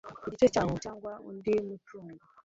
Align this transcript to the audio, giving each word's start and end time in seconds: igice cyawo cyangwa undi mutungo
igice 0.27 0.47
cyawo 0.53 0.73
cyangwa 0.83 1.11
undi 1.29 1.53
mutungo 1.67 2.23